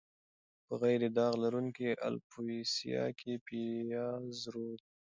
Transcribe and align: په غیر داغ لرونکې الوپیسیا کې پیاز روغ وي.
په 0.65 0.73
غیر 0.81 1.01
داغ 1.17 1.33
لرونکې 1.43 1.89
الوپیسیا 2.07 3.05
کې 3.19 3.33
پیاز 3.47 4.33
روغ 4.53 4.79
وي. 4.85 4.87